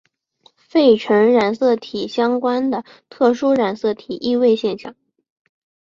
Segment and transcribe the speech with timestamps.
[0.55, 4.95] 费城染色体相关的特殊染色体易位现象。